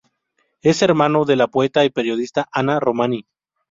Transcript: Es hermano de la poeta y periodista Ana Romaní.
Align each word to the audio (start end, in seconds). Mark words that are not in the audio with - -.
Es 0.63 0.81
hermano 0.81 1.25
de 1.25 1.35
la 1.35 1.45
poeta 1.45 1.85
y 1.85 1.91
periodista 1.91 2.47
Ana 2.51 2.79
Romaní. 2.79 3.27